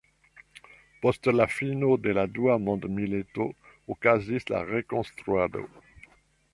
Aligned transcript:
Post 1.03 1.29
la 1.33 1.47
fino 1.57 1.91
de 2.07 2.15
la 2.19 2.25
Dua 2.39 2.57
Mondmilito 2.69 3.49
okazis 3.97 4.53
la 4.55 4.67
rekonstruado. 4.75 5.67